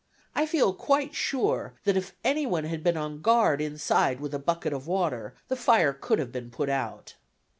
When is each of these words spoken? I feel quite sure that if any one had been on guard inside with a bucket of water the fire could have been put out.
I 0.33 0.47
feel 0.47 0.73
quite 0.73 1.13
sure 1.13 1.75
that 1.83 1.95
if 1.95 2.15
any 2.23 2.47
one 2.47 2.63
had 2.63 2.83
been 2.83 2.97
on 2.97 3.21
guard 3.21 3.61
inside 3.61 4.19
with 4.19 4.33
a 4.33 4.39
bucket 4.39 4.73
of 4.73 4.87
water 4.87 5.35
the 5.47 5.55
fire 5.55 5.93
could 5.93 6.17
have 6.17 6.31
been 6.31 6.49
put 6.49 6.69
out. 6.69 7.13